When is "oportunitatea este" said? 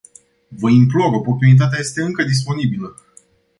1.13-2.01